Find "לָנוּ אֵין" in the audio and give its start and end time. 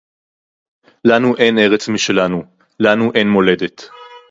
1.07-1.59, 2.79-3.27